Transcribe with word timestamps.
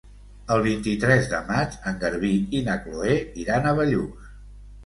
El 0.53 0.63
vint-i-tres 0.67 1.27
de 1.33 1.41
maig 1.51 1.77
en 1.91 2.01
Garbí 2.05 2.31
i 2.61 2.63
na 2.71 2.79
Chloé 2.87 3.19
iran 3.45 3.69
a 3.73 3.79
Bellús. 3.83 4.35